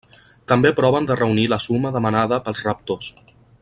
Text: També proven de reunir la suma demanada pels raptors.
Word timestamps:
També 0.51 0.71
proven 0.79 1.09
de 1.11 1.19
reunir 1.19 1.45
la 1.53 1.61
suma 1.67 1.93
demanada 1.99 2.43
pels 2.49 2.67
raptors. 2.71 3.15